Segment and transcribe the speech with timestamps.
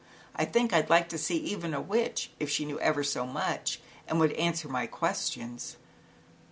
[0.19, 3.03] \\ i I think I'd like to see even a Witch, if she knew ever
[3.03, 5.77] so much and would answer my questions."